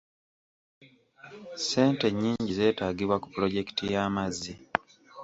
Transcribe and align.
Ssente 1.59 2.05
nnyingi 2.11 2.51
zeetaagibwa 2.57 3.15
ku 3.21 3.27
pulojekiti 3.33 3.83
y'amazzi. 3.93 4.53